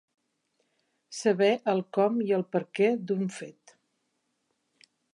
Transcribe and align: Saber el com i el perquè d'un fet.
Saber 1.17 1.51
el 1.75 1.83
com 1.99 2.19
i 2.31 2.35
el 2.39 2.47
perquè 2.57 2.91
d'un 3.11 3.31
fet. 3.39 3.79